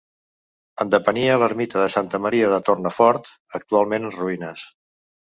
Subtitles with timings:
[0.83, 4.65] En depenia l'ermita de Santa Maria de Tornafort, actualment en ruïnes.